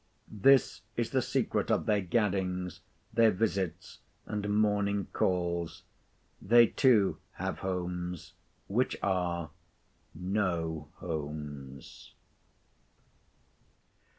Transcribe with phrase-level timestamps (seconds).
[0.41, 2.79] This is the secret of their gaddings,
[3.13, 5.83] their visits, and morning calls.
[6.41, 8.33] They too have homes,
[8.67, 12.15] which are—no homes.